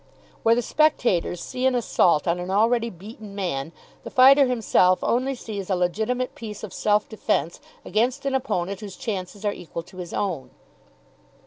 Where 0.41 0.55
the 0.55 0.63
spectators 0.63 1.41
see 1.41 1.67
an 1.67 1.75
assault 1.75 2.27
on 2.27 2.39
an 2.39 2.49
already 2.49 2.89
beaten 2.89 3.35
man, 3.35 3.71
the 4.03 4.09
fighter 4.09 4.47
himself 4.47 4.97
only 5.03 5.35
sees 5.35 5.69
a 5.69 5.75
legitimate 5.75 6.33
piece 6.33 6.63
of 6.63 6.73
self 6.73 7.07
defence 7.07 7.59
against 7.85 8.25
an 8.25 8.33
opponent 8.33 8.79
whose 8.79 8.95
chances 8.97 9.45
are 9.45 9.53
equal 9.53 9.83
to 9.83 9.97
his 9.97 10.11
own. 10.11 10.49